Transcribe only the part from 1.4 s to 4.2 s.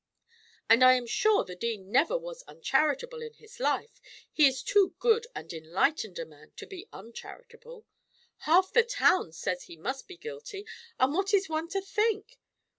the dean never was uncharitable in his life: